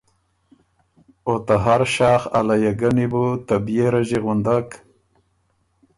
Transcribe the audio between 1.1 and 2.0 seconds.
او ته هر سۀ